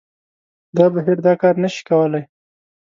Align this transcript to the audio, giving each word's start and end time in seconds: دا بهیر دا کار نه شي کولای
دا 0.75 0.85
بهیر 0.93 1.17
دا 1.27 1.33
کار 1.41 1.55
نه 1.63 1.69
شي 1.73 1.81
کولای 1.89 2.23